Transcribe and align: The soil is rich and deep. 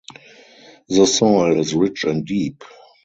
The 0.89 1.05
soil 1.05 1.59
is 1.59 1.75
rich 1.75 2.05
and 2.05 2.25
deep. 2.25 2.63